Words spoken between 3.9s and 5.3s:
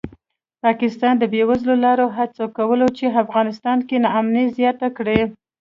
ناامني زیاته کړي